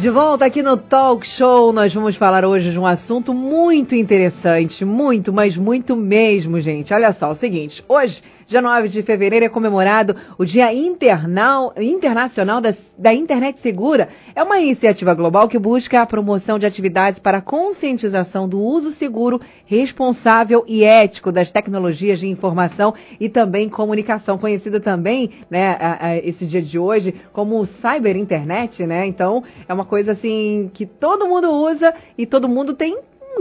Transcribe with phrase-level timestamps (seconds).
[0.00, 4.82] De volta aqui no Talk Show, nós vamos falar hoje de um assunto muito interessante,
[4.82, 6.94] muito, mas muito mesmo, gente.
[6.94, 11.72] Olha só, é o seguinte, hoje Dia 9 de fevereiro é comemorado o Dia Internal,
[11.76, 14.08] Internacional da, da, Internet Segura.
[14.34, 18.90] É uma iniciativa global que busca a promoção de atividades para a conscientização do uso
[18.90, 26.06] seguro, responsável e ético das tecnologias de informação e também comunicação, conhecida também, né, a,
[26.06, 29.06] a, esse dia de hoje como cyber internet, né?
[29.06, 32.96] Então, é uma coisa assim que todo mundo usa e todo mundo tem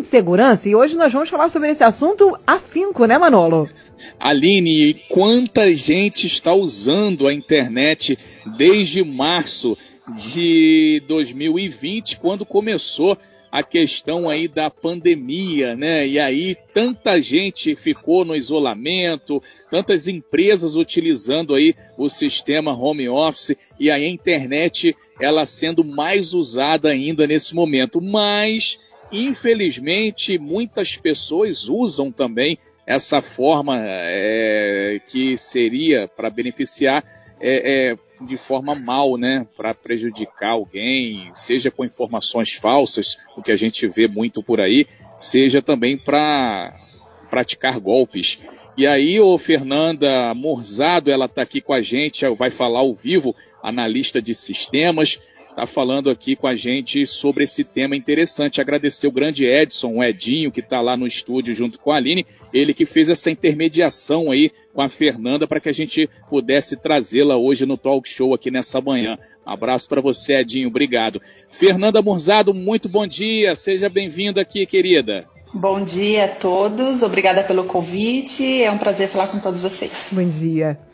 [0.09, 0.67] segurança.
[0.67, 3.69] E hoje nós vamos falar sobre esse assunto afinco, né, Manolo?
[4.19, 8.17] Aline, quanta gente está usando a internet
[8.57, 9.77] desde março
[10.33, 13.15] de 2020, quando começou
[13.51, 16.07] a questão aí da pandemia, né?
[16.07, 23.55] E aí tanta gente ficou no isolamento, tantas empresas utilizando aí o sistema home office
[23.79, 27.99] e a internet ela sendo mais usada ainda nesse momento.
[28.01, 28.79] Mas
[29.11, 37.03] infelizmente muitas pessoas usam também essa forma é, que seria para beneficiar
[37.39, 43.51] é, é, de forma mal, né, para prejudicar alguém, seja com informações falsas, o que
[43.51, 44.85] a gente vê muito por aí,
[45.17, 46.75] seja também para
[47.29, 48.39] praticar golpes.
[48.77, 53.35] E aí, o Fernanda Morzado, ela está aqui com a gente, vai falar ao vivo,
[53.61, 55.19] analista de sistemas
[55.59, 58.61] está falando aqui com a gente sobre esse tema interessante.
[58.61, 62.25] Agradecer o grande Edson, o Edinho, que está lá no estúdio junto com a Aline,
[62.53, 67.35] ele que fez essa intermediação aí com a Fernanda para que a gente pudesse trazê-la
[67.35, 69.17] hoje no talk show aqui nessa manhã.
[69.45, 71.19] Um abraço para você, Edinho, obrigado.
[71.49, 75.25] Fernanda Murzado, muito bom dia, seja bem-vinda aqui, querida.
[75.53, 79.91] Bom dia a todos, obrigada pelo convite, é um prazer falar com todos vocês.
[80.13, 80.88] Bom dia.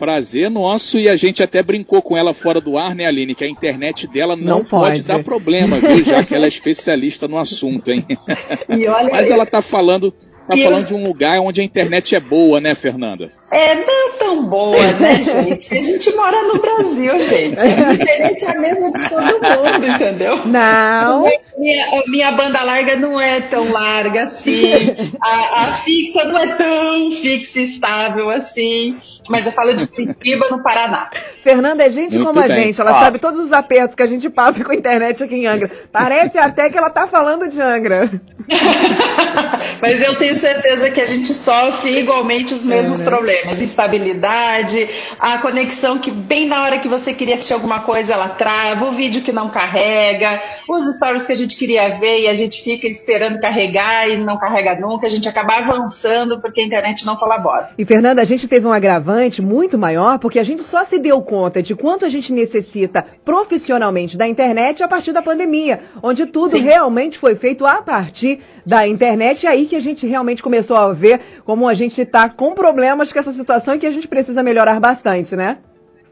[0.00, 3.34] Prazer nosso e a gente até brincou com ela fora do ar, né, Aline?
[3.34, 4.96] Que a internet dela não, não pode.
[4.96, 5.02] pode.
[5.02, 6.02] dar problema, viu?
[6.02, 8.06] Já que ela é especialista no assunto, hein?
[8.88, 10.10] Olha, Mas ela tá falando
[10.56, 10.86] tá falando eu...
[10.86, 13.30] de um lugar onde a internet é boa, né, Fernanda?
[13.50, 15.74] É, não tão boa, né, gente?
[15.76, 17.58] A gente mora no Brasil, gente.
[17.58, 20.46] A internet é a mesma de todo mundo, entendeu?
[20.46, 21.24] Não.
[21.58, 24.72] Minha, minha banda larga não é tão larga assim.
[25.20, 28.96] A, a fixa não é tão fixa e estável assim.
[29.28, 31.10] Mas eu falo de Curitiba, no Paraná.
[31.42, 32.52] Fernanda é gente Muito como bem.
[32.52, 32.80] a gente.
[32.80, 35.70] Ela sabe todos os apertos que a gente passa com a internet aqui em Angra.
[35.92, 38.10] Parece até que ela tá falando de Angra.
[39.80, 43.10] Mas eu tenho certeza que a gente sofre igualmente os mesmos é, né?
[43.10, 43.60] problemas.
[43.60, 48.86] Instabilidade, a conexão que bem na hora que você queria assistir alguma coisa ela trava,
[48.86, 52.62] o vídeo que não carrega, os stories que a gente queria ver e a gente
[52.62, 57.16] fica esperando carregar e não carrega nunca, a gente acaba avançando porque a internet não
[57.16, 57.70] colabora.
[57.78, 61.20] E Fernanda, a gente teve um agravante muito maior porque a gente só se deu
[61.22, 66.52] conta de quanto a gente necessita profissionalmente da internet a partir da pandemia, onde tudo
[66.52, 66.62] Sim.
[66.62, 70.92] realmente foi feito a partir da internet, e aí que a gente realmente começou a
[70.92, 74.42] ver como a gente está com problemas com essa situação e que a gente precisa
[74.42, 75.58] melhorar bastante, né?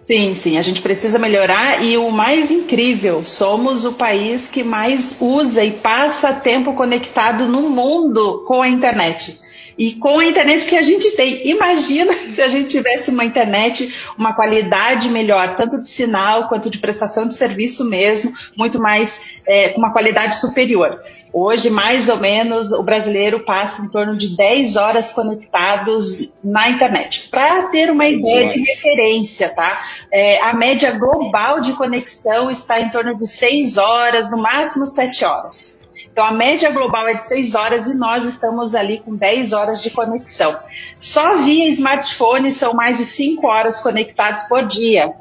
[0.08, 5.18] Sim, sim, a gente precisa melhorar e o mais incrível, somos o país que mais
[5.20, 9.36] usa e passa tempo conectado no mundo com a internet.
[9.76, 11.46] E com a internet que a gente tem.
[11.50, 16.78] Imagina se a gente tivesse uma internet, uma qualidade melhor, tanto de sinal quanto de
[16.78, 20.98] prestação de serviço mesmo, muito mais, é, uma qualidade superior.
[21.32, 27.28] Hoje, mais ou menos, o brasileiro passa em torno de 10 horas conectados na internet.
[27.30, 29.80] Para ter uma ideia de referência, tá?
[30.12, 35.24] É, a média global de conexão está em torno de 6 horas, no máximo 7
[35.24, 35.78] horas.
[36.10, 39.82] Então, a média global é de 6 horas e nós estamos ali com 10 horas
[39.82, 40.56] de conexão.
[40.98, 45.12] Só via smartphone são mais de 5 horas conectados por dia.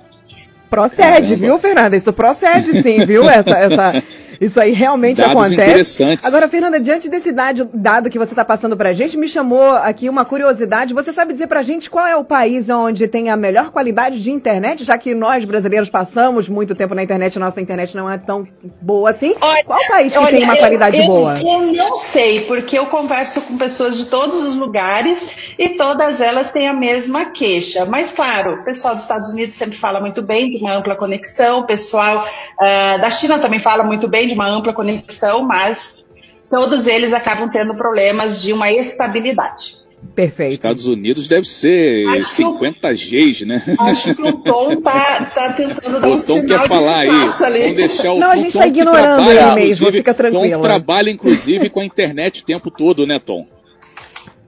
[0.70, 1.96] Procede, viu, Fernanda?
[1.96, 3.30] Isso procede sim, viu?
[3.30, 4.04] Essa, essa,
[4.40, 5.64] isso aí realmente Dados acontece.
[5.64, 6.26] Interessantes.
[6.26, 9.72] Agora, Fernanda, diante desse dado, dado que você está passando para a gente, me chamou
[9.72, 10.94] aqui uma curiosidade.
[10.94, 14.22] Você sabe dizer para a gente qual é o país onde tem a melhor qualidade
[14.22, 18.18] de internet, já que nós brasileiros passamos muito tempo na internet, nossa internet não é
[18.18, 18.48] tão
[18.82, 19.36] boa assim.
[19.42, 21.40] Olha, qual país que olha, tem uma qualidade eu, boa?
[21.40, 26.52] Eu não sei, porque eu converso com pessoas de todos os lugares e todas elas
[26.52, 27.86] têm a mesma queixa.
[27.86, 31.60] Mas, claro, o pessoal dos Estados Unidos sempre fala muito bem de uma ampla conexão,
[31.60, 36.04] o pessoal uh, da China também fala muito bem de uma ampla conexão, mas
[36.50, 39.78] todos eles acabam tendo problemas de uma estabilidade.
[40.16, 40.54] Perfeito.
[40.54, 43.64] Estados Unidos deve ser acho 50 Gs, né?
[43.80, 47.10] Acho que o Tom tá, tá tentando dar o um Tom sinal quer falar aí.
[47.10, 47.60] Ali.
[47.62, 50.52] Vamos deixar o Não, a gente está ignorando ele mesmo, fica tranquilo.
[50.52, 53.46] Tom trabalha, inclusive, com a internet o tempo todo, né, Tom?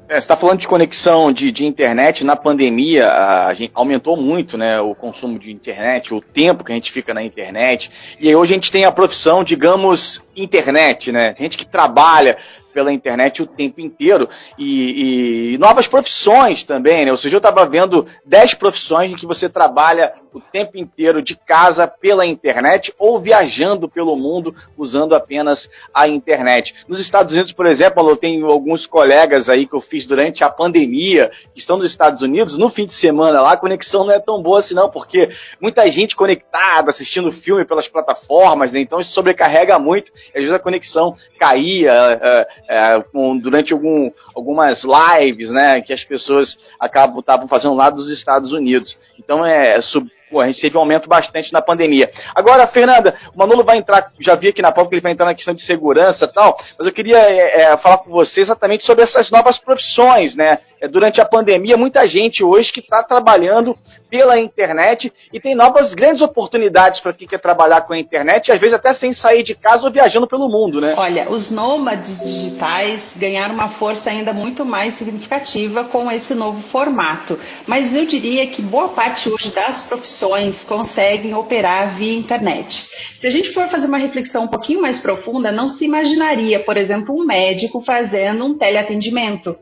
[0.09, 4.57] É, você está falando de conexão de, de internet na pandemia, a, gente aumentou muito
[4.57, 7.91] né, o consumo de internet, o tempo que a gente fica na internet.
[8.19, 11.35] E aí hoje a gente tem a profissão, digamos, internet, né?
[11.38, 12.38] Gente que trabalha
[12.73, 14.27] pela internet o tempo inteiro
[14.57, 17.11] e, e novas profissões também, né?
[17.11, 21.36] Ou seja, eu estava vendo 10 profissões em que você trabalha o tempo inteiro de
[21.36, 26.74] casa pela internet ou viajando pelo mundo usando apenas a internet.
[26.88, 30.50] Nos Estados Unidos, por exemplo, eu tenho alguns colegas aí que eu fiz durante a
[30.50, 34.20] pandemia que estão nos Estados Unidos, no fim de semana lá, a conexão não é
[34.20, 35.30] tão boa assim não, porque
[35.62, 38.80] muita gente conectada, assistindo filme pelas plataformas, né?
[38.80, 43.04] então isso sobrecarrega muito, às vezes a conexão caía é, é,
[43.42, 48.98] durante algum, algumas lives, né, que as pessoas acabam estavam fazendo lá dos Estados Unidos.
[49.18, 52.12] Então é sub, A gente teve um aumento bastante na pandemia.
[52.36, 55.26] Agora, Fernanda, o Manolo vai entrar, já vi aqui na pauta que ele vai entrar
[55.26, 58.86] na questão de segurança e tal, mas eu queria é, é, falar com você exatamente
[58.86, 60.60] sobre essas novas profissões, né?
[60.81, 63.78] É, durante a pandemia, muita gente hoje que está trabalhando
[64.10, 68.60] pela internet e tem novas grandes oportunidades para quem quer trabalhar com a internet, às
[68.60, 70.96] vezes até sem sair de casa ou viajando pelo mundo, né?
[70.98, 77.38] Olha, os nômades digitais ganharam uma força ainda muito mais significativa com esse novo formato.
[77.68, 82.88] Mas eu diria que boa parte hoje das profissões conseguem operar via internet.
[83.18, 86.78] Se a gente for fazer uma reflexão um pouquinho mais profunda, não se imaginaria, por
[86.78, 89.58] exemplo, um médico fazendo um teleatendimento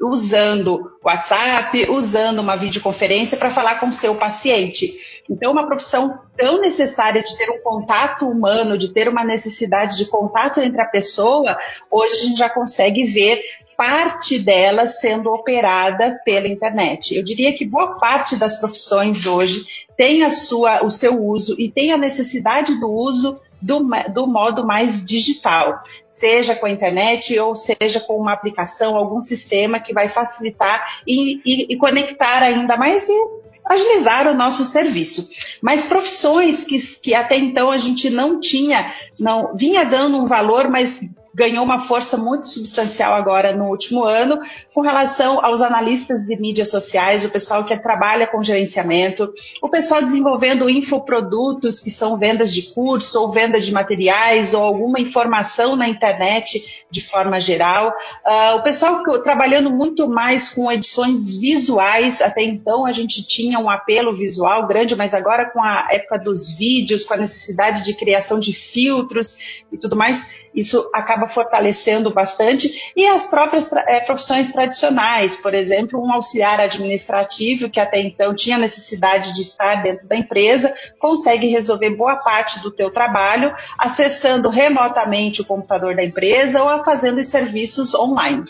[0.00, 4.94] usando WhatsApp, usando uma videoconferência para falar com o seu paciente.
[5.28, 10.06] Então, uma profissão tão necessária de ter um contato humano, de ter uma necessidade de
[10.06, 11.58] contato entre a pessoa,
[11.90, 13.40] hoje a gente já consegue ver
[13.76, 17.14] parte dela sendo operada pela internet.
[17.14, 19.64] Eu diria que boa parte das profissões hoje
[19.96, 23.80] tem a sua, o seu uso e tem a necessidade do uso do,
[24.12, 29.80] do modo mais digital, seja com a internet ou seja com uma aplicação, algum sistema
[29.80, 35.28] que vai facilitar e, e, e conectar ainda mais e agilizar o nosso serviço.
[35.60, 40.68] Mas profissões que, que até então a gente não tinha, não vinha dando um valor,
[40.68, 41.00] mas
[41.38, 44.40] ganhou uma força muito substancial agora no último ano,
[44.74, 49.32] com relação aos analistas de mídias sociais, o pessoal que trabalha com gerenciamento,
[49.62, 54.98] o pessoal desenvolvendo infoprodutos, que são vendas de curso ou vendas de materiais ou alguma
[54.98, 62.20] informação na internet de forma geral, uh, o pessoal trabalhando muito mais com edições visuais,
[62.20, 66.56] até então a gente tinha um apelo visual grande, mas agora com a época dos
[66.56, 69.36] vídeos, com a necessidade de criação de filtros
[69.70, 76.02] e tudo mais, isso acaba fortalecendo bastante, e as próprias é, profissões tradicionais, por exemplo,
[76.02, 81.90] um auxiliar administrativo que até então tinha necessidade de estar dentro da empresa, consegue resolver
[81.96, 87.94] boa parte do teu trabalho acessando remotamente o computador da empresa ou fazendo os serviços
[87.94, 88.44] online.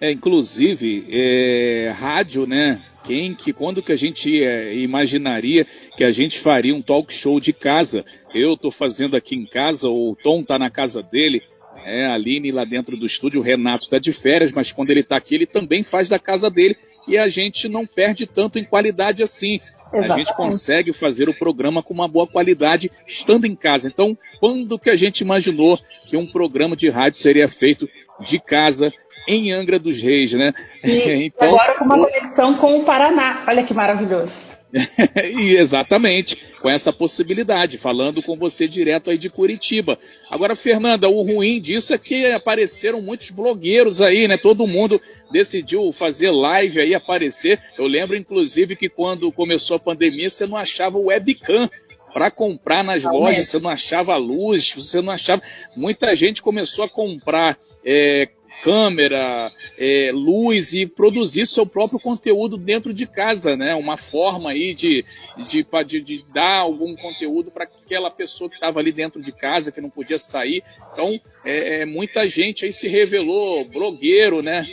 [0.00, 2.80] É, inclusive, é, rádio, né?
[3.04, 5.66] Quem, que, quando que a gente é, imaginaria
[5.96, 8.04] que a gente faria um talk show de casa?
[8.34, 11.42] Eu estou fazendo aqui em casa, o Tom está na casa dele,
[11.84, 15.00] é, a Aline lá dentro do estúdio, o Renato está de férias, mas quando ele
[15.00, 18.64] está aqui, ele também faz da casa dele e a gente não perde tanto em
[18.64, 19.60] qualidade assim.
[19.86, 20.12] Exatamente.
[20.12, 23.88] A gente consegue fazer o programa com uma boa qualidade estando em casa.
[23.88, 27.88] Então, quando que a gente imaginou que um programa de rádio seria feito
[28.20, 28.92] de casa
[29.28, 30.52] em Angra dos Reis, né?
[30.82, 33.44] E então, agora com uma conexão com o Paraná.
[33.46, 34.48] Olha que maravilhoso.
[35.16, 39.98] e exatamente, com essa possibilidade, falando com você direto aí de Curitiba.
[40.30, 44.36] Agora, Fernanda, o ruim disso é que apareceram muitos blogueiros aí, né?
[44.36, 45.00] Todo mundo
[45.32, 47.58] decidiu fazer live aí, aparecer.
[47.78, 51.68] Eu lembro, inclusive, que quando começou a pandemia, você não achava webcam
[52.12, 55.42] para comprar nas lojas, você não achava luz, você não achava.
[55.76, 58.28] Muita gente começou a comprar é,
[58.62, 63.74] câmera, é, luz e produzir seu próprio conteúdo dentro de casa, né?
[63.74, 65.04] Uma forma aí de,
[65.48, 69.72] de, de, de dar algum conteúdo para aquela pessoa que estava ali dentro de casa,
[69.72, 70.62] que não podia sair.
[70.92, 74.66] Então, é, é, muita gente aí se revelou blogueiro, né?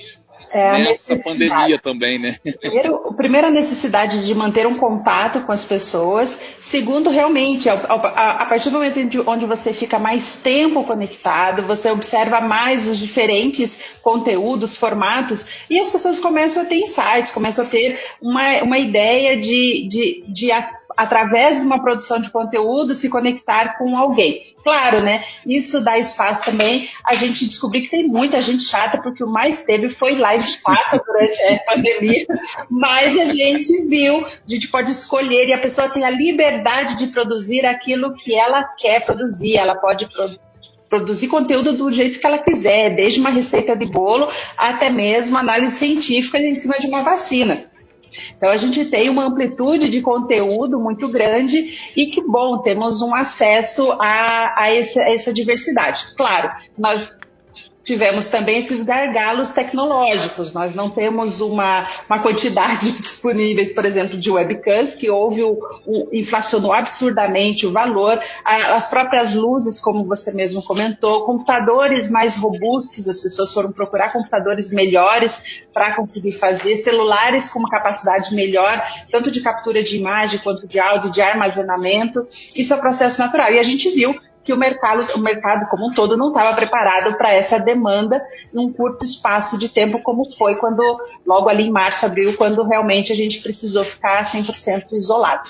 [0.51, 2.37] É Nessa pandemia também, né?
[2.59, 6.39] Primeiro, a primeira necessidade de manter um contato com as pessoas.
[6.61, 11.89] Segundo, realmente, a, a, a partir do momento onde você fica mais tempo conectado, você
[11.89, 17.67] observa mais os diferentes conteúdos, formatos, e as pessoas começam a ter insights, começam a
[17.67, 20.51] ter uma, uma ideia de, de, de
[20.95, 24.55] através de uma produção de conteúdo, se conectar com alguém.
[24.63, 25.23] Claro, né?
[25.45, 29.63] Isso dá espaço também a gente descobrir que tem muita gente chata, porque o mais
[29.63, 32.25] teve foi live chata durante a pandemia,
[32.69, 37.07] mas a gente viu, a gente pode escolher e a pessoa tem a liberdade de
[37.07, 40.45] produzir aquilo que ela quer produzir, ela pode produzir
[40.87, 45.77] produzir conteúdo do jeito que ela quiser, desde uma receita de bolo até mesmo análise
[45.77, 47.65] científica em cima de uma vacina.
[48.37, 53.13] Então a gente tem uma amplitude de conteúdo muito grande e que bom, temos um
[53.13, 56.13] acesso a, a, essa, a essa diversidade.
[56.15, 57.17] Claro, nós
[57.85, 60.51] tivemos também esses gargalos tecnológicos.
[60.51, 66.09] Nós não temos uma, uma quantidade disponíveis, por exemplo, de webcams, que houve o, o
[66.11, 73.07] inflacionou absurdamente o valor, a, as próprias luzes, como você mesmo comentou, computadores mais robustos,
[73.07, 79.29] as pessoas foram procurar computadores melhores para conseguir fazer, celulares com uma capacidade melhor, tanto
[79.29, 82.27] de captura de imagem quanto de áudio, de armazenamento.
[82.55, 83.53] Isso é um processo natural.
[83.53, 84.15] E a gente viu
[84.45, 88.23] que o mercado, o mercado como um todo não estava preparado para essa demanda
[88.53, 90.81] num curto espaço de tempo, como foi quando,
[91.25, 95.49] logo ali em março, abril, quando realmente a gente precisou ficar 100% isolado.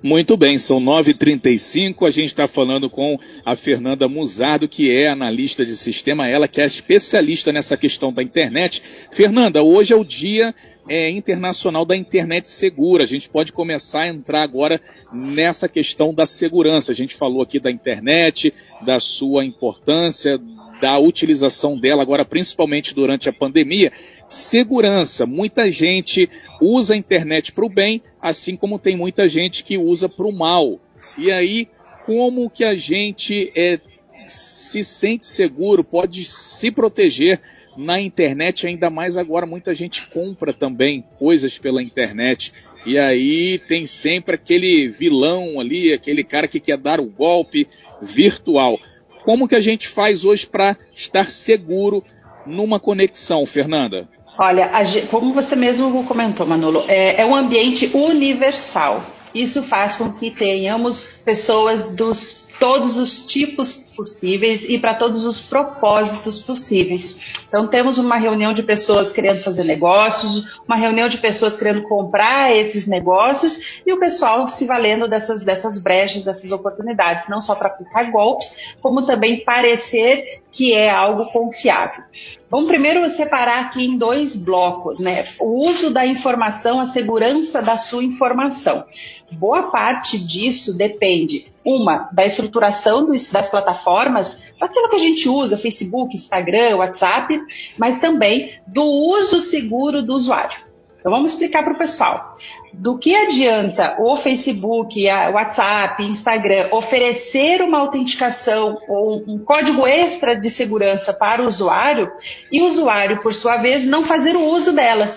[0.00, 5.66] Muito bem, são 9h35, a gente está falando com a Fernanda Musardo, que é analista
[5.66, 8.80] de sistema, ela que é especialista nessa questão da internet.
[9.10, 10.54] Fernanda, hoje é o dia
[10.88, 13.04] é, internacional da internet segura.
[13.04, 14.80] A gente pode começar a entrar agora
[15.12, 16.92] nessa questão da segurança.
[16.92, 18.52] A gente falou aqui da internet,
[18.84, 20.38] da sua importância,
[20.80, 23.92] da utilização dela agora, principalmente durante a pandemia.
[24.28, 25.26] Segurança.
[25.26, 26.28] Muita gente
[26.60, 30.32] usa a internet para o bem, assim como tem muita gente que usa para o
[30.32, 30.80] mal.
[31.16, 31.68] E aí,
[32.06, 33.78] como que a gente é,
[34.26, 37.40] se sente seguro, pode se proteger
[37.78, 42.52] na internet, ainda mais agora, muita gente compra também coisas pela internet.
[42.84, 47.68] E aí tem sempre aquele vilão ali, aquele cara que quer dar o golpe
[48.02, 48.78] virtual.
[49.22, 52.02] Como que a gente faz hoje para estar seguro
[52.44, 54.08] numa conexão, Fernanda?
[54.36, 54.70] Olha,
[55.10, 59.04] como você mesmo comentou, Manolo, é, é um ambiente universal.
[59.32, 65.40] Isso faz com que tenhamos pessoas dos todos os tipos possíveis e para todos os
[65.40, 67.16] propósitos possíveis.
[67.48, 72.54] Então, temos uma reunião de pessoas querendo fazer negócios, uma reunião de pessoas querendo comprar
[72.54, 77.68] esses negócios e o pessoal se valendo dessas, dessas brechas, dessas oportunidades, não só para
[77.68, 82.04] aplicar golpes, como também parecer que é algo confiável.
[82.50, 85.26] Vamos primeiro separar aqui em dois blocos, né?
[85.38, 88.86] O uso da informação, a segurança da sua informação.
[89.30, 96.16] Boa parte disso depende, uma, da estruturação das plataformas, daquilo que a gente usa, Facebook,
[96.16, 97.38] Instagram, WhatsApp,
[97.76, 100.67] mas também do uso seguro do usuário.
[101.08, 102.34] Então vamos explicar para o pessoal.
[102.70, 110.38] Do que adianta o Facebook, o WhatsApp, Instagram oferecer uma autenticação ou um código extra
[110.38, 112.12] de segurança para o usuário
[112.52, 115.08] e o usuário, por sua vez, não fazer o uso dela?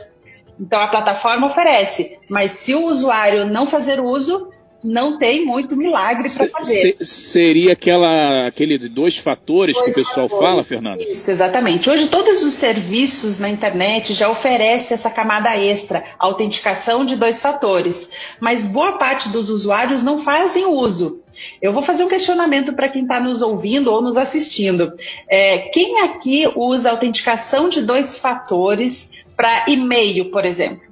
[0.57, 4.49] Então a plataforma oferece, mas se o usuário não fazer uso,
[4.83, 6.95] não tem muito milagre para fazer.
[6.97, 10.47] Se, seria aquela, aquele dois fatores dois que o pessoal fatores.
[10.47, 11.01] fala, Fernando?
[11.01, 11.89] Isso, exatamente.
[11.89, 18.09] Hoje todos os serviços na internet já oferecem essa camada extra, autenticação de dois fatores.
[18.39, 21.21] Mas boa parte dos usuários não fazem uso.
[21.61, 24.91] Eu vou fazer um questionamento para quem está nos ouvindo ou nos assistindo.
[25.29, 30.90] É, quem aqui usa autenticação de dois fatores para e-mail, por exemplo?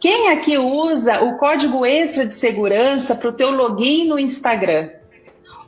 [0.00, 4.90] Quem aqui usa o código extra de segurança para o teu login no Instagram?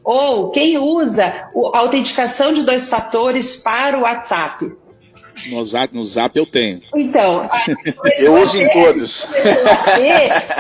[0.04, 4.72] Ou quem usa a autenticação de dois fatores para o WhatsApp?
[5.50, 6.80] No Zap, no Zap eu tenho.
[6.94, 7.48] Então,
[8.18, 9.28] eu uso em todos.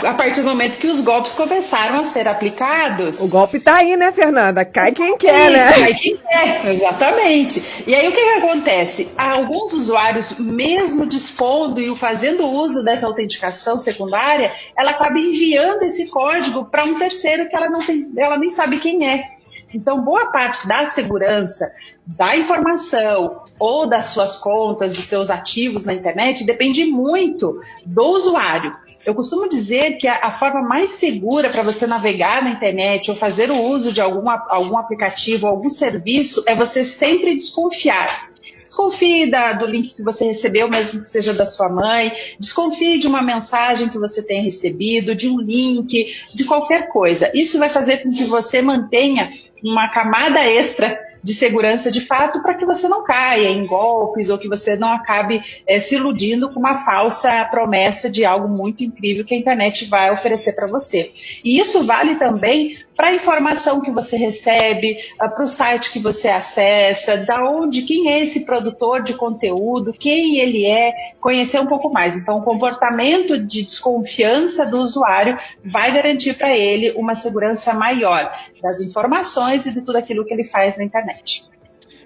[0.02, 3.20] A, partir do momento que os golpes começaram a ser aplicados.
[3.20, 4.64] O golpe está aí, né, Fernanda?
[4.64, 5.68] Cai quem quer, né?
[5.68, 7.62] Cai quem quer, exatamente.
[7.86, 9.08] E aí o que, que acontece?
[9.16, 16.64] Alguns usuários, mesmo dispondo e fazendo uso dessa autenticação secundária, ela acaba enviando esse código
[16.70, 19.39] para um terceiro que ela não tem, ela nem sabe quem é.
[19.72, 21.70] Então, boa parte da segurança
[22.06, 28.74] da informação ou das suas contas, dos seus ativos na internet, depende muito do usuário.
[29.06, 33.16] Eu costumo dizer que a, a forma mais segura para você navegar na internet ou
[33.16, 38.28] fazer o uso de algum, algum aplicativo, algum serviço, é você sempre desconfiar.
[38.64, 42.12] Desconfie da, do link que você recebeu, mesmo que seja da sua mãe.
[42.38, 47.30] Desconfie de uma mensagem que você tenha recebido, de um link, de qualquer coisa.
[47.34, 52.54] Isso vai fazer com que você mantenha uma camada extra de segurança de fato para
[52.54, 56.58] que você não caia em golpes ou que você não acabe é, se iludindo com
[56.58, 61.12] uma falsa promessa de algo muito incrível que a internet vai oferecer para você.
[61.44, 65.98] E isso vale também para a informação que você recebe, ah, para o site que
[65.98, 71.66] você acessa, da onde, quem é esse produtor de conteúdo, quem ele é, conhecer um
[71.66, 72.14] pouco mais.
[72.14, 78.30] Então, o comportamento de desconfiança do usuário vai garantir para ele uma segurança maior
[78.62, 81.42] das informações e de tudo aquilo que ele faz na internet.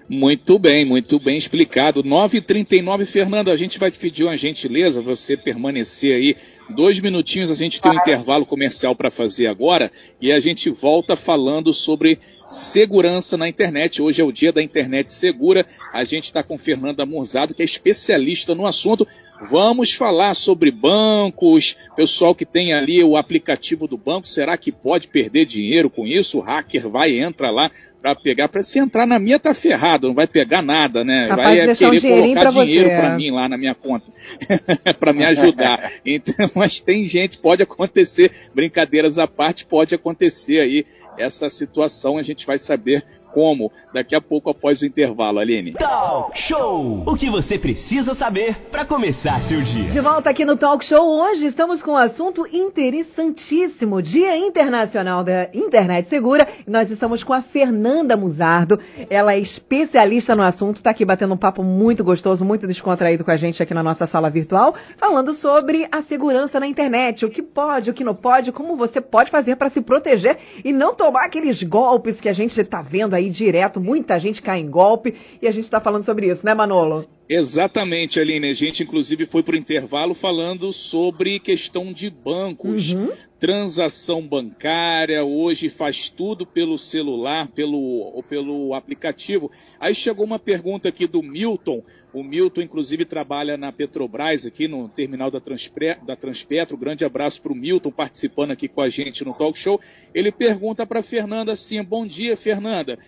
[0.07, 2.03] Muito bem, muito bem explicado.
[2.03, 6.35] 9h39, Fernando, a gente vai te pedir uma gentileza, você permanecer aí
[6.69, 9.91] dois minutinhos, a gente tem um intervalo comercial para fazer agora
[10.21, 14.01] e a gente volta falando sobre segurança na internet.
[14.01, 15.65] Hoje é o dia da internet segura.
[15.93, 19.05] A gente está com Fernanda Murzado, que é especialista no assunto.
[19.49, 25.07] Vamos falar sobre bancos, pessoal que tem ali o aplicativo do banco, será que pode
[25.07, 26.37] perder dinheiro com isso?
[26.37, 27.69] O hacker vai entra lá
[28.01, 31.27] para pegar, para se entrar na minha tá ferrado, não vai pegar nada, né?
[31.27, 34.11] Rapaz, vai querer um colocar dinheiro para mim lá na minha conta,
[34.99, 35.91] para me ajudar.
[36.05, 40.85] Então, mas tem gente, pode acontecer, brincadeiras à parte, pode acontecer aí
[41.17, 43.03] essa situação, a gente vai saber
[43.35, 45.73] como daqui a pouco após o intervalo, Aline.
[45.73, 47.03] Talk Show!
[47.05, 49.89] O que você precisa saber para começar seu dia.
[49.89, 55.49] De volta aqui no Talk Show, hoje estamos com um assunto interessantíssimo, Dia Internacional da
[55.53, 56.47] Internet Segura.
[56.65, 61.37] Nós estamos com a Fernanda Muzardo, ela é especialista no assunto, está aqui batendo um
[61.37, 65.85] papo muito gostoso, muito descontraído com a gente aqui na nossa sala virtual, falando sobre
[65.91, 69.57] a segurança na internet, o que pode, o que não pode, como você pode fazer
[69.57, 73.29] para se proteger e não tomar aqueles golpes que a gente está vendo aí aí
[73.29, 77.05] direto, muita gente cai em golpe e a gente está falando sobre isso, né, Manolo?
[77.27, 78.49] Exatamente, Aline.
[78.49, 83.11] A gente, inclusive, foi para o intervalo falando sobre questão de bancos, uhum.
[83.39, 85.25] transação bancária.
[85.25, 89.49] Hoje faz tudo pelo celular, pelo, ou pelo aplicativo.
[89.79, 91.81] Aí chegou uma pergunta aqui do Milton.
[92.13, 96.77] O Milton, inclusive, trabalha na Petrobras, aqui no terminal da, Transpre, da Transpetro.
[96.77, 99.79] Grande abraço para o Milton, participando aqui com a gente no talk show.
[100.13, 102.99] Ele pergunta para Fernanda assim: Bom dia, Fernanda.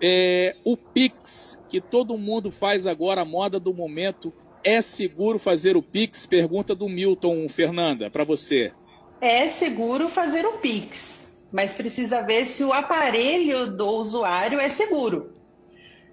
[0.00, 4.32] É, o Pix, que todo mundo faz agora, a moda do momento,
[4.64, 6.26] é seguro fazer o Pix?
[6.26, 8.72] Pergunta do Milton Fernanda, para você.
[9.20, 11.18] É seguro fazer o Pix,
[11.52, 15.36] mas precisa ver se o aparelho do usuário é seguro.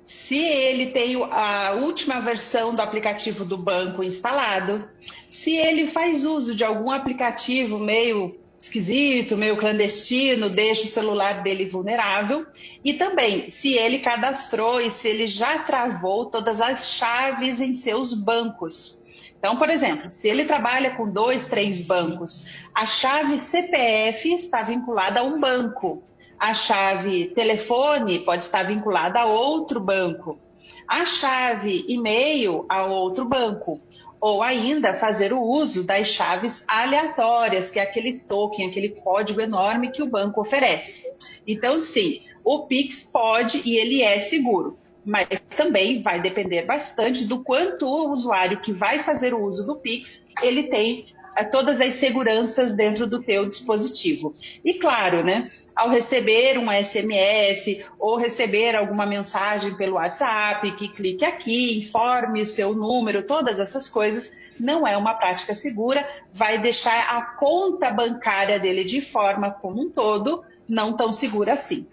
[0.05, 4.87] Se ele tem a última versão do aplicativo do banco instalado,
[5.29, 11.65] se ele faz uso de algum aplicativo meio esquisito, meio clandestino, deixa o celular dele
[11.65, 12.45] vulnerável.
[12.83, 18.13] E também, se ele cadastrou e se ele já travou todas as chaves em seus
[18.13, 19.03] bancos.
[19.37, 25.19] Então, por exemplo, se ele trabalha com dois, três bancos, a chave CPF está vinculada
[25.19, 26.01] a um banco.
[26.39, 30.39] A chave telefone pode estar vinculada a outro banco.
[30.87, 33.79] A chave e-mail a outro banco
[34.19, 39.91] ou ainda fazer o uso das chaves aleatórias, que é aquele token, aquele código enorme
[39.91, 41.03] que o banco oferece.
[41.47, 47.43] Então, sim, o Pix pode e ele é seguro, mas também vai depender bastante do
[47.43, 51.05] quanto o usuário que vai fazer o uso do Pix ele tem
[51.43, 54.33] todas as seguranças dentro do teu dispositivo.
[54.63, 61.25] E claro, né, ao receber um SMS ou receber alguma mensagem pelo WhatsApp, que clique
[61.25, 67.17] aqui, informe o seu número, todas essas coisas, não é uma prática segura, vai deixar
[67.17, 71.85] a conta bancária dele de forma como um todo não tão segura assim.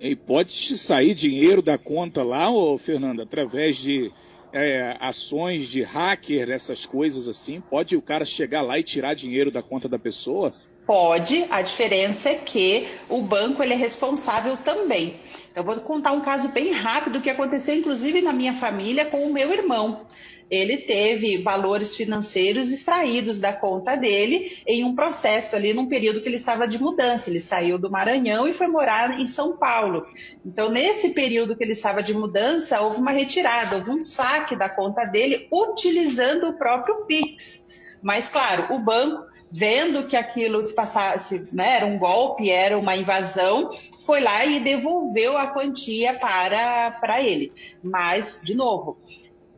[0.00, 4.12] E pode sair dinheiro da conta lá, ô Fernanda, através de
[4.52, 7.60] é, ações de hacker, essas coisas assim?
[7.60, 10.54] Pode o cara chegar lá e tirar dinheiro da conta da pessoa?
[10.86, 15.16] Pode, a diferença é que o banco ele é responsável também.
[15.54, 19.32] Eu vou contar um caso bem rápido que aconteceu inclusive na minha família com o
[19.32, 20.06] meu irmão
[20.50, 26.28] ele teve valores financeiros extraídos da conta dele em um processo ali num período que
[26.28, 27.28] ele estava de mudança.
[27.28, 30.06] Ele saiu do Maranhão e foi morar em São Paulo.
[30.44, 34.68] Então, nesse período que ele estava de mudança, houve uma retirada, houve um saque da
[34.68, 37.66] conta dele utilizando o próprio Pix.
[38.02, 42.96] Mas, claro, o banco, vendo que aquilo se passasse, né, era um golpe, era uma
[42.96, 43.70] invasão,
[44.06, 47.52] foi lá e devolveu a quantia para, para ele.
[47.82, 48.98] Mas, de novo,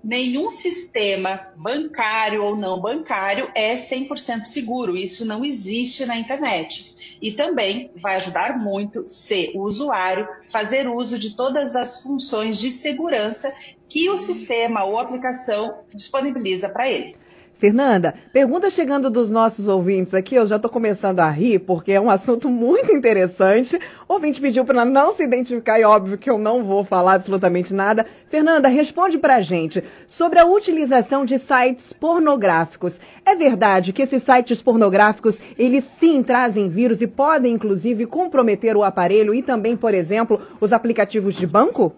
[0.02, 4.96] nenhum sistema bancário ou não bancário é 100% seguro.
[4.96, 6.94] Isso não existe na internet.
[7.20, 12.70] E também vai ajudar muito se o usuário fazer uso de todas as funções de
[12.70, 13.54] segurança
[13.88, 17.16] que o sistema ou aplicação disponibiliza para ele.
[17.60, 22.00] Fernanda, pergunta chegando dos nossos ouvintes aqui, eu já estou começando a rir, porque é
[22.00, 23.78] um assunto muito interessante.
[24.08, 27.74] O ouvinte pediu para não se identificar e óbvio que eu não vou falar absolutamente
[27.74, 28.06] nada.
[28.30, 32.98] Fernanda, responde para a gente sobre a utilização de sites pornográficos.
[33.26, 38.82] É verdade que esses sites pornográficos, eles sim trazem vírus e podem, inclusive, comprometer o
[38.82, 41.94] aparelho e também, por exemplo, os aplicativos de banco?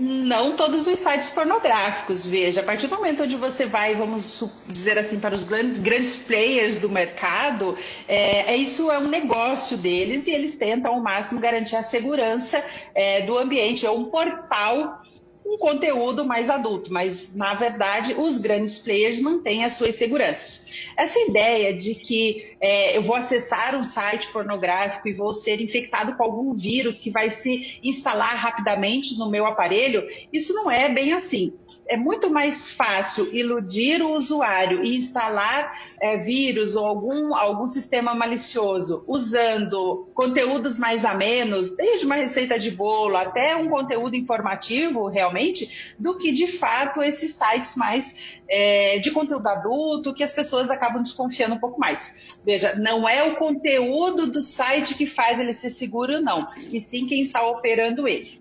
[0.00, 2.24] Não todos os sites pornográficos.
[2.24, 6.80] Veja, a partir do momento onde você vai, vamos dizer assim, para os grandes players
[6.80, 7.76] do mercado,
[8.08, 12.64] é, é, isso é um negócio deles e eles tentam ao máximo garantir a segurança
[12.94, 13.84] é, do ambiente.
[13.84, 14.99] É um portal
[15.44, 20.60] um conteúdo mais adulto, mas na verdade os grandes players mantêm as suas seguranças.
[20.96, 26.16] Essa ideia de que é, eu vou acessar um site pornográfico e vou ser infectado
[26.16, 31.12] com algum vírus que vai se instalar rapidamente no meu aparelho, isso não é bem
[31.12, 31.52] assim
[31.86, 38.14] é muito mais fácil iludir o usuário e instalar é, vírus ou algum, algum sistema
[38.14, 45.94] malicioso usando conteúdos mais amenos, desde uma receita de bolo até um conteúdo informativo realmente,
[45.98, 48.14] do que de fato esses sites mais
[48.48, 52.10] é, de conteúdo adulto que as pessoas acabam desconfiando um pouco mais.
[52.44, 57.06] Veja, não é o conteúdo do site que faz ele ser seguro, não, e sim
[57.06, 58.40] quem está operando ele.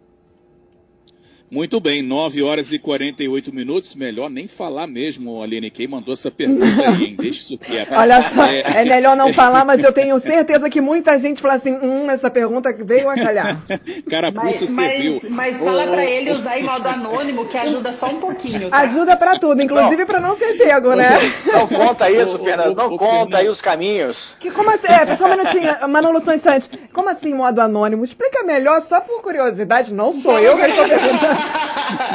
[1.51, 3.95] Muito bem, 9 horas e 48 minutos.
[3.95, 5.71] Melhor nem falar mesmo, Aline.
[5.71, 7.15] Quem mandou essa pergunta aí, hein?
[7.17, 7.91] Deixa isso quieto.
[7.97, 8.81] Olha só, é...
[8.81, 8.85] é...
[8.85, 12.71] melhor não falar, mas eu tenho certeza que muita gente fala assim: hum, essa pergunta
[12.71, 13.63] veio a calhar.
[14.07, 15.21] Carapuça serviu.
[15.23, 18.69] Mas, mas fala oh, para ele usar em modo anônimo, que ajuda só um pouquinho.
[18.69, 18.77] Tá?
[18.81, 21.17] Ajuda para tudo, inclusive para não ser pego, né?
[21.47, 22.75] Não conta isso, Fernando.
[22.75, 24.35] Não conta aí os caminhos.
[24.39, 24.87] Que, como assim?
[24.87, 26.69] É, só um minutinho, Manolo Santos.
[26.93, 28.03] Como assim modo anônimo?
[28.03, 29.91] Explica melhor, só por curiosidade.
[29.91, 31.38] Não sou eu que estou perguntando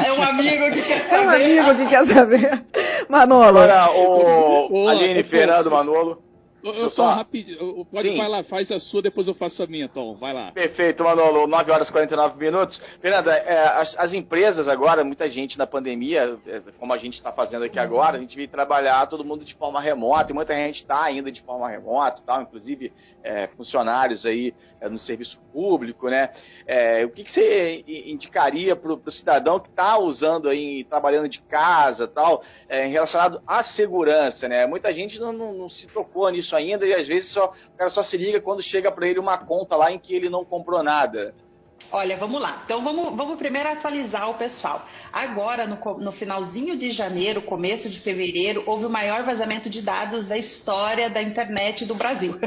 [0.07, 1.23] é um amigo que quer saber.
[1.23, 2.65] É um amigo que quer saber.
[3.09, 3.59] Manolo.
[3.59, 6.23] Olha, o, Aline, Fernando, Manolo.
[6.65, 8.17] Eu, só rapidinho, pode Sim.
[8.17, 10.51] vai lá, faz a sua, depois eu faço a minha, Tom, vai lá.
[10.51, 12.81] Perfeito, Manolo, 9 horas e 49 minutos.
[13.03, 17.31] Fernanda, é, as, as, empresas agora, muita gente na pandemia, é, como a gente está
[17.31, 20.77] fazendo aqui agora, a gente veio trabalhar todo mundo de forma remota, e muita gente
[20.77, 22.91] está ainda de forma remota tal, inclusive
[23.25, 26.31] é, funcionários aí é, no serviço público, né?
[26.67, 31.41] É, o que, que você indicaria para o cidadão que está usando aí, trabalhando de
[31.41, 34.67] casa tal, é, relacionado à segurança, né?
[34.67, 37.89] Muita gente não, não, não se tocou nisso ainda e às vezes só, o cara
[37.89, 40.83] só se liga quando chega para ele uma conta lá em que ele não comprou
[40.83, 41.35] nada.
[41.93, 42.63] Olha, vamos lá.
[42.65, 44.87] Então vamos, vamos primeiro atualizar o pessoal.
[45.13, 50.27] Agora, no, no, finalzinho de janeiro, começo de fevereiro, houve o maior vazamento de dados
[50.27, 52.39] da história da internet do Brasil.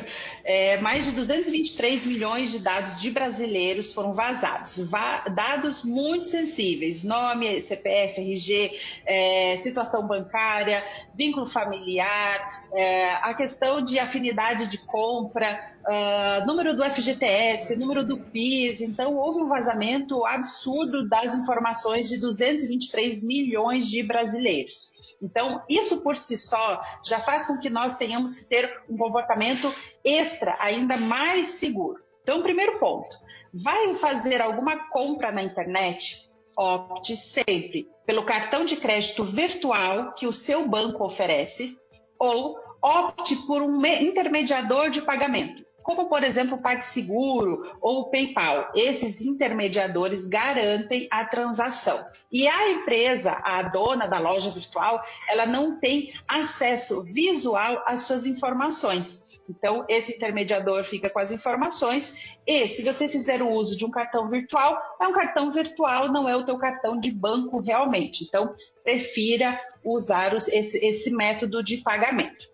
[0.50, 4.78] É, mais de 223 milhões de dados de brasileiros foram vazados.
[4.90, 8.72] Va dados muito sensíveis: nome, CPF, RG,
[9.06, 10.82] é, situação bancária,
[11.14, 18.18] vínculo familiar, é, a questão de afinidade de compra, uh, número do FGTS, número do
[18.18, 18.82] PIS.
[18.82, 24.98] Então, houve um vazamento absurdo das informações de 223 milhões de brasileiros.
[25.22, 29.74] Então, isso por si só já faz com que nós tenhamos que ter um comportamento
[30.04, 32.00] extra, ainda mais seguro.
[32.22, 33.16] Então, primeiro ponto:
[33.54, 36.28] vai fazer alguma compra na internet?
[36.56, 41.78] Opte sempre pelo cartão de crédito virtual que o seu banco oferece
[42.20, 48.72] ou opte por um intermediador de pagamento, como por exemplo o PagSeguro ou o PayPal.
[48.76, 52.06] Esses intermediadores garantem a transação.
[52.32, 58.26] E a empresa, a dona da loja virtual, ela não tem acesso visual às suas
[58.26, 59.27] informações.
[59.50, 62.14] Então, esse intermediador fica com as informações
[62.46, 66.28] e se você fizer o uso de um cartão virtual, é um cartão virtual, não
[66.28, 68.26] é o teu cartão de banco realmente.
[68.26, 72.46] Então, prefira usar esse, esse método de pagamento.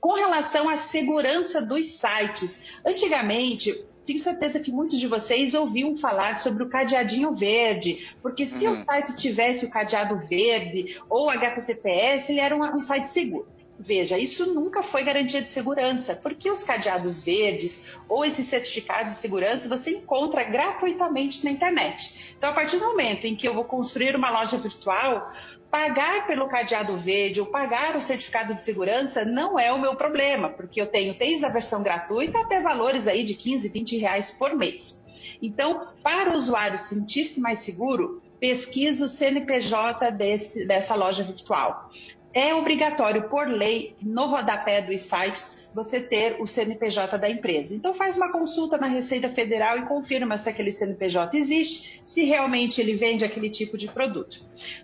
[0.00, 6.34] Com relação à segurança dos sites, antigamente tenho certeza que muitos de vocês ouviram falar
[6.34, 8.82] sobre o cadeadinho verde, porque se uhum.
[8.82, 13.46] o site tivesse o cadeado verde ou HTTPS, ele era um, um site seguro.
[13.84, 19.18] Veja, isso nunca foi garantia de segurança, porque os cadeados verdes ou esses certificados de
[19.18, 22.34] segurança você encontra gratuitamente na internet.
[22.38, 25.32] Então, a partir do momento em que eu vou construir uma loja virtual,
[25.68, 30.48] pagar pelo cadeado verde ou pagar o certificado de segurança não é o meu problema,
[30.48, 34.54] porque eu tenho desde a versão gratuita até valores aí de 15, 20 reais por
[34.54, 34.96] mês.
[35.42, 41.90] Então, para o usuário sentir-se mais seguro, pesquisa o CNPJ desse, dessa loja virtual
[42.34, 47.74] é obrigatório por lei no rodapé dos sites você ter o CNPJ da empresa.
[47.74, 52.80] Então faz uma consulta na Receita Federal e confirma se aquele CNPJ existe, se realmente
[52.80, 54.38] ele vende aquele tipo de produto.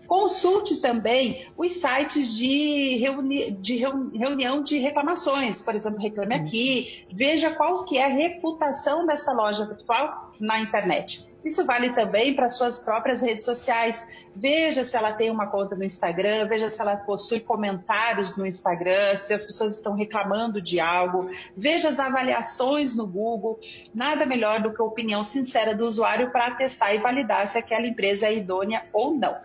[0.06, 7.50] Consulte também os sites de, reuni de reunião de reclamações, por exemplo, Reclame Aqui, veja
[7.50, 11.28] qual que é a reputação dessa loja virtual na internet.
[11.44, 14.04] Isso vale também para suas próprias redes sociais.
[14.34, 19.16] Veja se ela tem uma conta no Instagram, veja se ela possui comentários no Instagram,
[19.16, 21.30] se as pessoas estão reclamando de algo.
[21.56, 23.58] Veja as avaliações no Google.
[23.94, 27.86] Nada melhor do que a opinião sincera do usuário para testar e validar se aquela
[27.86, 29.36] empresa é idônea ou não.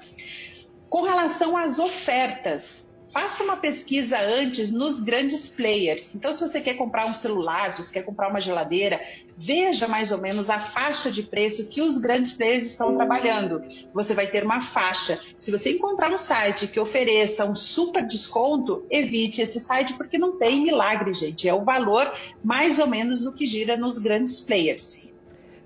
[0.90, 6.16] Com relação às ofertas, faça uma pesquisa antes nos grandes players.
[6.16, 9.00] Então, se você quer comprar um celular, se você quer comprar uma geladeira,
[9.38, 13.62] veja mais ou menos a faixa de preço que os grandes players estão trabalhando.
[13.94, 15.20] Você vai ter uma faixa.
[15.38, 20.40] Se você encontrar um site que ofereça um super desconto, evite esse site porque não
[20.40, 21.48] tem milagre, gente.
[21.48, 22.12] É o valor
[22.44, 25.13] mais ou menos do que gira nos grandes players.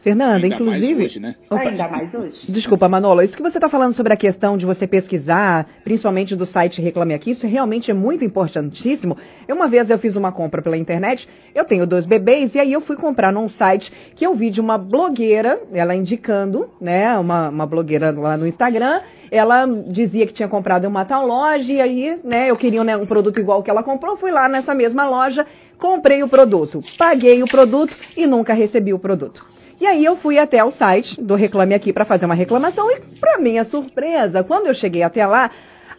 [0.02, 0.96] Fernanda, Ainda inclusive.
[0.96, 1.36] Mais hoje, né?
[1.50, 2.52] Opa, Ainda mais hoje.
[2.52, 3.22] Desculpa, Manolo.
[3.22, 7.14] Isso que você está falando sobre a questão de você pesquisar, principalmente do site Reclame
[7.14, 9.18] Aqui, isso realmente é muito importantíssimo.
[9.50, 12.82] Uma vez eu fiz uma compra pela internet, eu tenho dois bebês, e aí eu
[12.82, 17.66] fui comprar num site que eu vi de uma blogueira, ela indicando, né, uma, uma
[17.66, 22.20] blogueira lá no Instagram, ela dizia que tinha comprado em uma tal loja, e aí,
[22.24, 25.46] né, eu queria né, um produto igual que ela comprou, fui lá nessa mesma loja,
[25.78, 29.57] comprei o produto, paguei o produto e nunca recebi o produto.
[29.80, 32.90] E aí eu fui até o site do Reclame Aqui para fazer uma reclamação.
[32.90, 35.52] E, para minha surpresa, quando eu cheguei até lá,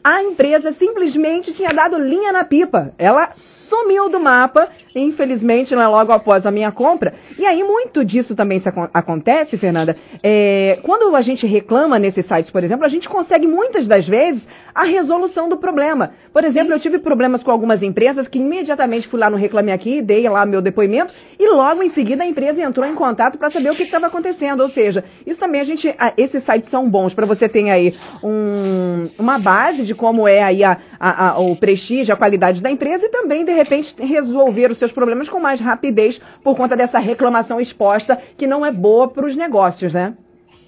[0.02, 2.92] a empresa simplesmente tinha dado linha na pipa.
[2.98, 7.14] Ela sumiu do mapa, infelizmente, não é logo após a minha compra.
[7.38, 9.96] E aí, muito disso também se acontece, Fernanda.
[10.22, 14.46] É, quando a gente reclama nesses sites, por exemplo, a gente consegue muitas das vezes
[14.74, 16.12] a resolução do problema.
[16.32, 16.74] Por exemplo, Sim.
[16.74, 20.46] eu tive problemas com algumas empresas que imediatamente fui lá no Reclame Aqui, dei lá
[20.46, 23.82] meu depoimento e logo em seguida a empresa entrou em contato para saber o que
[23.82, 24.60] estava acontecendo.
[24.60, 29.08] Ou seja, isso também a gente, esses sites são bons para você ter aí um,
[29.18, 33.06] uma base de como é aí a, a, a, o prestígio, a qualidade da empresa
[33.06, 37.60] e também, de repente, resolver os seus problemas com mais rapidez por conta dessa reclamação
[37.60, 40.14] exposta que não é boa para os negócios, né?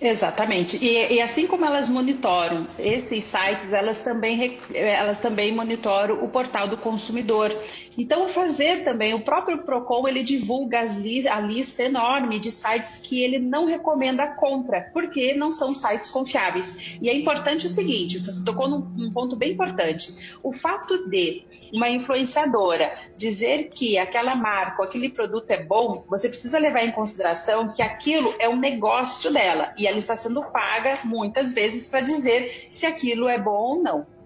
[0.01, 0.83] Exatamente.
[0.83, 6.67] E, e, assim como elas monitoram esses sites, elas também, elas também monitoram o portal
[6.67, 7.55] do consumidor.
[8.01, 13.23] Então, fazer também, o próprio PROCON, ele divulga li a lista enorme de sites que
[13.23, 16.97] ele não recomenda a compra, porque não são sites confiáveis.
[17.03, 20.15] E é importante o seguinte, você tocou num, num ponto bem importante.
[20.43, 26.27] O fato de uma influenciadora dizer que aquela marca ou aquele produto é bom, você
[26.27, 31.01] precisa levar em consideração que aquilo é um negócio dela e ela está sendo paga
[31.05, 34.20] muitas vezes para dizer se aquilo é bom ou não.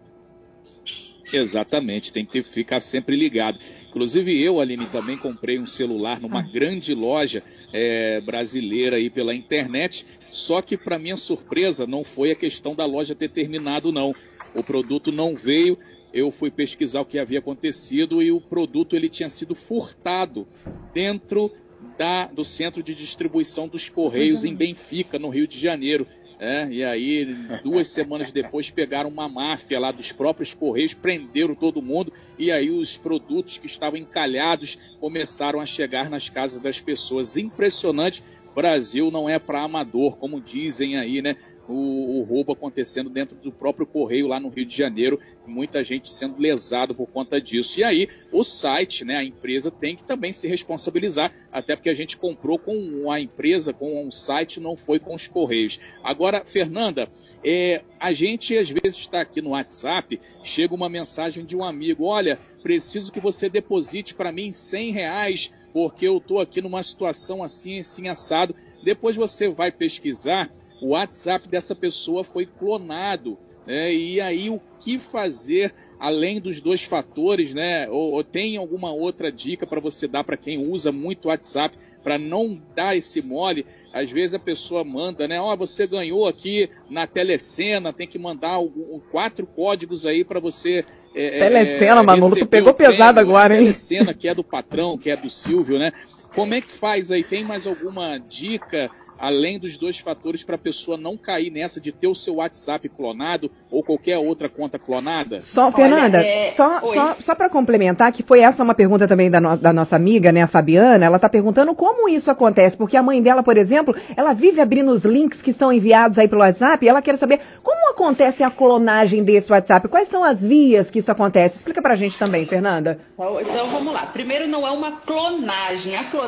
[1.33, 3.59] Exatamente, tem que ficar sempre ligado.
[3.89, 6.43] Inclusive eu, Aline, também comprei um celular numa ah.
[6.43, 10.05] grande loja é, brasileira aí pela internet.
[10.31, 14.13] Só que para minha surpresa não foi a questão da loja ter terminado não.
[14.55, 15.79] O produto não veio.
[16.13, 20.47] Eu fui pesquisar o que havia acontecido e o produto ele tinha sido furtado
[20.93, 21.51] dentro
[21.99, 26.07] da, do centro de distribuição dos Correios em Benfica, no Rio de Janeiro.
[26.45, 27.25] É, e aí,
[27.63, 32.71] duas semanas depois, pegaram uma máfia lá dos próprios Correios, prenderam todo mundo, e aí
[32.71, 37.39] os produtos que estavam encalhados começaram a chegar nas casas das pessoas.
[37.39, 38.23] Impressionante
[38.55, 41.37] Brasil não é para amador, como dizem aí, né?
[41.67, 46.11] O, o, roubo acontecendo dentro do próprio correio lá no Rio de Janeiro, muita gente
[46.11, 47.81] sendo lesado por conta disso.
[47.81, 51.95] E aí, o site, né, a empresa tem que também se responsabilizar, até porque a
[51.95, 55.81] gente comprou com a empresa, com um site, não foi com os correios.
[56.03, 57.09] Agora, Fernanda,
[57.43, 62.05] é, a gente às vezes está aqui no WhatsApp, chega uma mensagem de um amigo:
[62.05, 67.43] olha, preciso que você deposite para mim 100 reais porque eu estou aqui numa situação
[67.43, 68.55] assim, assim, assado.
[68.85, 70.49] Depois você vai pesquisar,
[70.81, 73.37] o WhatsApp dessa pessoa foi clonado.
[73.67, 73.95] Né?
[73.95, 77.89] E aí o que fazer além dos dois fatores, né?
[77.89, 82.19] Ou, ou tem alguma outra dica para você dar para quem usa muito WhatsApp para
[82.19, 83.65] não dar esse mole?
[83.93, 85.41] Às vezes a pessoa manda, né?
[85.41, 90.41] Ó, oh, você ganhou aqui na telecena, tem que mandar algum, quatro códigos aí para
[90.41, 90.85] você.
[91.15, 93.63] É, é telecena, é, Manolo, tu pegou pesado agora, hein?
[93.63, 95.91] Telecena, que é do patrão, que é do Silvio, né?
[96.35, 97.23] Como é que faz aí?
[97.23, 101.93] Tem mais alguma dica além dos dois fatores para a pessoa não cair nessa de
[101.93, 105.41] ter o seu WhatsApp clonado ou qualquer outra conta clonada?
[105.41, 106.51] Só, Fernanda, é...
[106.53, 109.97] só, só, só para complementar, que foi essa uma pergunta também da, no, da nossa
[109.97, 113.57] amiga, né, a Fabiana, ela está perguntando como isso acontece, porque a mãe dela, por
[113.57, 117.17] exemplo, ela vive abrindo os links que são enviados aí pelo WhatsApp e ela quer
[117.17, 121.57] saber como acontece a clonagem desse WhatsApp, quais são as vias que isso acontece?
[121.57, 122.99] Explica para a gente também, Fernanda.
[123.15, 124.07] Então, então vamos lá.
[124.07, 125.97] Primeiro, não é uma clonagem.
[125.97, 126.24] A clonagem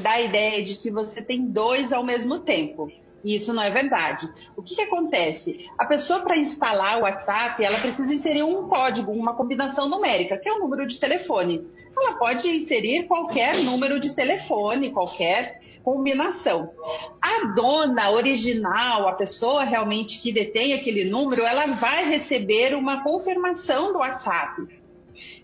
[0.00, 2.90] dá a ideia de que você tem dois ao mesmo tempo.
[3.24, 4.28] E isso não é verdade.
[4.56, 5.68] O que, que acontece?
[5.76, 10.48] A pessoa, para instalar o WhatsApp, ela precisa inserir um código, uma combinação numérica, que
[10.48, 11.66] é o número de telefone.
[11.98, 16.70] Ela pode inserir qualquer número de telefone, qualquer combinação.
[17.22, 23.92] A dona original, a pessoa realmente que detém aquele número, ela vai receber uma confirmação
[23.92, 24.62] do WhatsApp.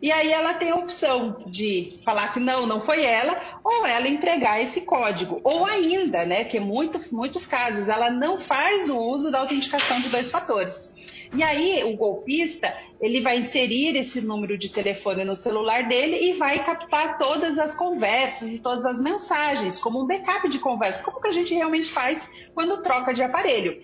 [0.00, 4.08] E aí ela tem a opção de falar que não, não foi ela, ou ela
[4.08, 5.40] entregar esse código.
[5.44, 10.08] Ou ainda, né, que muitos, muitos casos ela não faz o uso da autenticação de
[10.08, 10.92] dois fatores.
[11.34, 16.34] E aí o golpista, ele vai inserir esse número de telefone no celular dele e
[16.34, 21.22] vai captar todas as conversas e todas as mensagens, como um backup de conversa, como
[21.22, 23.80] que a gente realmente faz quando troca de aparelho.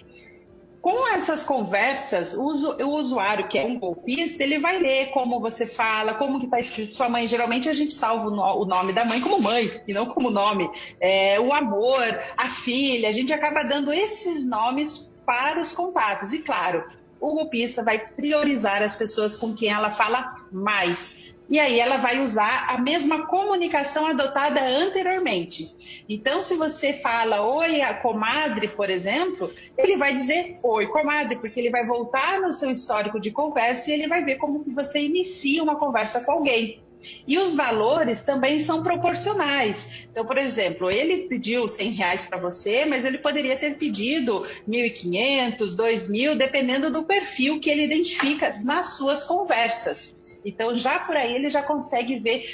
[0.88, 6.14] Com essas conversas, o usuário que é um golpista, ele vai ler como você fala,
[6.14, 7.27] como que está escrito sua mãe.
[7.27, 10.66] Geralmente a gente salva o nome da mãe como mãe e não como nome.
[10.98, 12.03] É, o amor,
[12.35, 16.33] a filha, a gente acaba dando esses nomes para os contatos.
[16.33, 16.83] E claro,
[17.20, 22.21] o golpista vai priorizar as pessoas com quem ela fala mais e aí ela vai
[22.21, 26.05] usar a mesma comunicação adotada anteriormente.
[26.09, 31.59] Então, se você fala oi, a comadre, por exemplo, ele vai dizer oi, comadre, porque
[31.59, 35.01] ele vai voltar no seu histórico de conversa e ele vai ver como que você
[35.01, 36.83] inicia uma conversa com alguém.
[37.27, 40.07] E os valores também são proporcionais.
[40.11, 45.59] Então, por exemplo, ele pediu 100 reais para você, mas ele poderia ter pedido 1.500,
[45.77, 50.18] 2.000, dependendo do perfil que ele identifica nas suas conversas.
[50.49, 52.45] Então, já por aí ele já consegue ver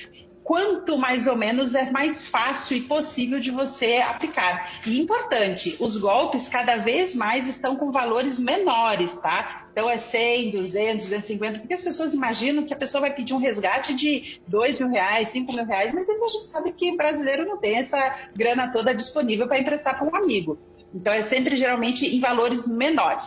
[0.45, 4.83] quanto mais ou menos é mais fácil e possível de você aplicar.
[4.87, 9.67] E importante, os golpes cada vez mais estão com valores menores, tá?
[9.73, 13.39] Então é 100, 200, 250, porque as pessoas imaginam que a pessoa vai pedir um
[13.39, 17.57] resgate de 2 mil reais, 5 mil reais, mas a gente sabe que brasileiro não
[17.57, 20.59] tem essa grana toda disponível para emprestar para um amigo.
[20.95, 23.25] Então é sempre geralmente em valores menores.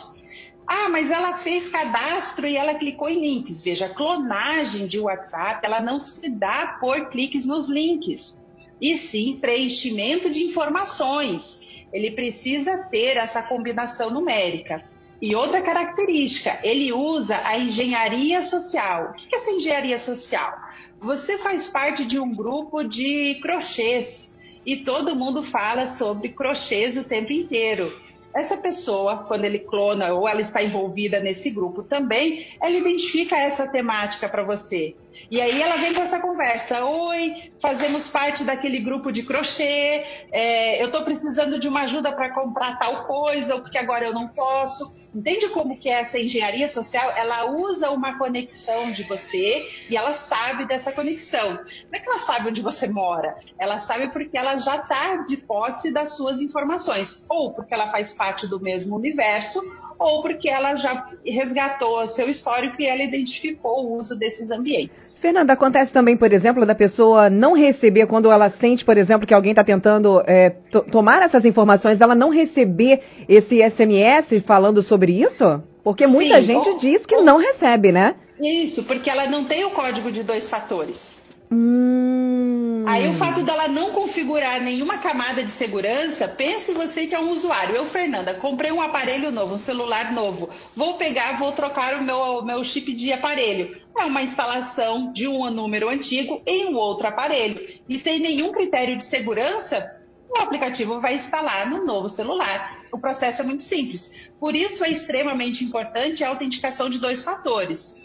[0.67, 3.62] Ah, mas ela fez cadastro e ela clicou em links.
[3.62, 8.38] Veja, clonagem de WhatsApp, ela não se dá por cliques nos links,
[8.82, 11.62] e sim preenchimento de informações.
[11.93, 14.84] Ele precisa ter essa combinação numérica.
[15.21, 19.12] E outra característica, ele usa a engenharia social.
[19.12, 20.53] O que é essa engenharia social?
[20.99, 27.03] Você faz parte de um grupo de crochês e todo mundo fala sobre crochês o
[27.03, 27.91] tempo inteiro.
[28.33, 33.67] Essa pessoa, quando ele clona ou ela está envolvida nesse grupo também, ela identifica essa
[33.67, 34.95] temática para você.
[35.31, 40.81] E aí ela vem com essa conversa: Oi, fazemos parte daquele grupo de crochê, é,
[40.81, 44.95] eu estou precisando de uma ajuda para comprar tal coisa, porque agora eu não posso.
[45.17, 47.10] Entende como que essa engenharia social?
[47.17, 51.58] Ela usa uma conexão de você e ela sabe dessa conexão.
[51.58, 53.36] Como é que ela sabe onde você mora?
[53.58, 58.13] Ela sabe porque ela já está de posse das suas informações, ou porque ela faz
[58.13, 59.60] parte do mesmo universo,
[59.99, 65.17] ou porque ela já resgatou o seu histórico e ela identificou o uso desses ambientes.
[65.19, 69.33] Fernanda, acontece também, por exemplo, da pessoa não receber, quando ela sente, por exemplo, que
[69.33, 70.51] alguém está tentando é,
[70.91, 75.62] tomar essas informações, ela não receber esse SMS falando sobre isso?
[75.83, 78.15] Porque muita Sim, gente ou, diz que ou, não recebe, né?
[78.39, 81.17] Isso, porque ela não tem o código de dois fatores.
[81.51, 82.83] Hum.
[82.88, 87.29] Aí o fato dela não configurar nenhuma camada de segurança, pense você que é um
[87.29, 87.75] usuário.
[87.75, 90.49] Eu, Fernanda, comprei um aparelho novo, um celular novo.
[90.75, 93.77] Vou pegar, vou trocar o meu, meu chip de aparelho.
[93.97, 97.62] É uma instalação de um número antigo em um outro aparelho.
[97.89, 99.97] E sem nenhum critério de segurança,
[100.29, 102.83] o aplicativo vai instalar no novo celular.
[102.91, 104.12] O processo é muito simples.
[104.39, 107.95] Por isso é extremamente importante a autenticação de dois fatores.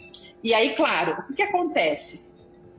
[0.42, 2.20] E aí, claro, o que acontece?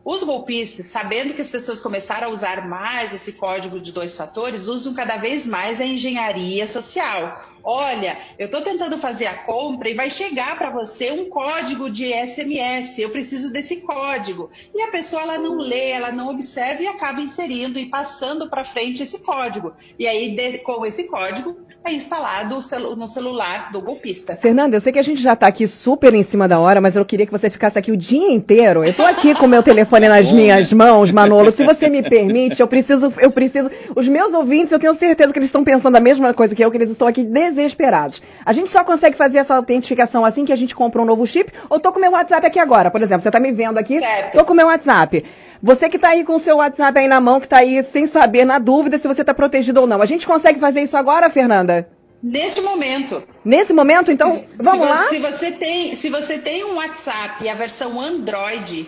[0.05, 4.67] Os golpistas, sabendo que as pessoas começaram a usar mais esse código de dois fatores,
[4.67, 7.52] usam cada vez mais a engenharia social.
[7.63, 12.11] Olha, eu estou tentando fazer a compra e vai chegar para você um código de
[12.11, 14.49] SMS, eu preciso desse código.
[14.75, 18.65] E a pessoa ela não lê, ela não observa e acaba inserindo e passando para
[18.65, 19.73] frente esse código.
[19.97, 22.57] E aí, de, com esse código, é instalado
[22.95, 24.37] no celular do golpista.
[24.37, 26.95] Fernanda, eu sei que a gente já está aqui super em cima da hora, mas
[26.95, 28.83] eu queria que você ficasse aqui o dia inteiro.
[28.83, 31.51] Eu estou aqui com o meu telefone nas minhas mãos, Manolo.
[31.51, 33.69] Se você me permite, eu preciso, eu preciso.
[33.95, 36.71] Os meus ouvintes, eu tenho certeza que eles estão pensando a mesma coisa que eu,
[36.71, 37.23] que eles estão aqui
[37.53, 38.21] desesperados.
[38.45, 41.51] A gente só consegue fazer essa autentificação assim que a gente compra um novo chip,
[41.69, 43.21] ou tô com meu WhatsApp aqui agora, por exemplo.
[43.21, 44.37] Você está me vendo aqui, certo.
[44.37, 45.23] tô com meu WhatsApp.
[45.61, 48.05] Você que está aí com o seu WhatsApp aí na mão, que está aí sem
[48.07, 50.01] saber, na dúvida se você está protegido ou não.
[50.01, 51.87] A gente consegue fazer isso agora, Fernanda?
[52.21, 53.23] Neste momento.
[53.43, 55.09] Nesse momento, então, vamos se lá?
[55.09, 58.87] Se você, tem, se você tem um WhatsApp e a versão Android,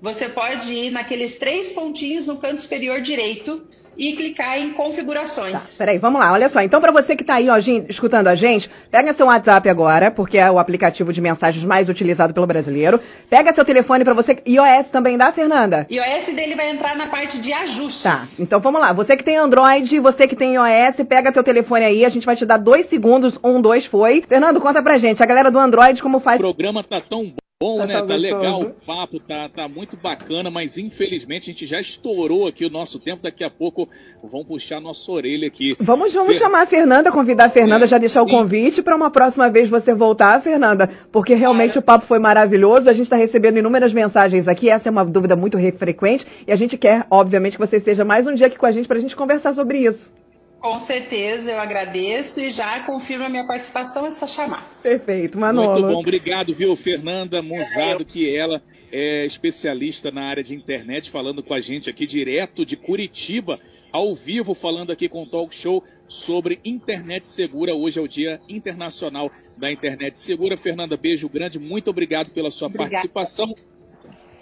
[0.00, 3.62] você pode ir naqueles três pontinhos no canto superior direito
[4.00, 5.52] e clicar em configurações.
[5.52, 6.62] Tá, peraí, vamos lá, olha só.
[6.62, 10.38] Então, para você que está aí, ó, escutando a gente, pega seu WhatsApp agora, porque
[10.38, 12.98] é o aplicativo de mensagens mais utilizado pelo brasileiro.
[13.28, 14.38] Pega seu telefone para você.
[14.46, 15.86] iOS também dá, Fernanda?
[15.90, 18.02] iOS dele vai entrar na parte de ajustes.
[18.02, 18.94] Tá, então vamos lá.
[18.94, 22.34] Você que tem Android, você que tem iOS, pega teu telefone aí, a gente vai
[22.34, 23.38] te dar dois segundos.
[23.44, 24.24] Um, dois, foi.
[24.26, 26.40] Fernando, conta pra gente, a galera do Android, como faz.
[26.40, 28.02] O programa tá tão bom Bom, tá, né?
[28.02, 32.64] Tá legal o papo, tá, tá muito bacana, mas infelizmente a gente já estourou aqui
[32.64, 33.22] o nosso tempo.
[33.22, 33.86] Daqui a pouco
[34.22, 35.76] vão puxar nossa orelha aqui.
[35.78, 36.44] Vamos, vamos Fer...
[36.44, 38.26] chamar a Fernanda, convidar a Fernanda, é, já deixar sim.
[38.26, 42.88] o convite para uma próxima vez você voltar, Fernanda, porque realmente o papo foi maravilhoso.
[42.88, 44.70] A gente está recebendo inúmeras mensagens aqui.
[44.70, 48.26] Essa é uma dúvida muito frequente e a gente quer, obviamente, que você esteja mais
[48.26, 50.19] um dia aqui com a gente para a gente conversar sobre isso.
[50.60, 54.78] Com certeza, eu agradeço e já confirmo a minha participação, é só chamar.
[54.82, 55.72] Perfeito, Manolo.
[55.72, 61.42] Muito bom, obrigado, viu, Fernanda Musado, que ela é especialista na área de internet, falando
[61.42, 63.58] com a gente aqui direto de Curitiba,
[63.90, 67.74] ao vivo, falando aqui com o Talk Show sobre internet segura.
[67.74, 70.58] Hoje é o Dia Internacional da Internet Segura.
[70.58, 72.90] Fernanda, beijo grande, muito obrigado pela sua Obrigada.
[72.90, 73.54] participação.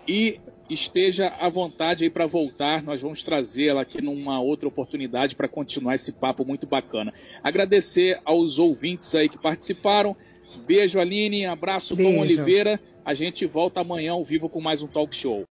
[0.06, 2.82] E esteja à vontade aí para voltar.
[2.82, 7.12] Nós vamos trazê-la aqui numa outra oportunidade para continuar esse papo muito bacana.
[7.42, 10.16] Agradecer aos ouvintes aí que participaram.
[10.66, 11.46] Beijo, Aline.
[11.46, 12.12] Abraço, Beijo.
[12.12, 12.80] Tom Oliveira.
[13.04, 15.46] A gente volta amanhã ao vivo com mais um talk show.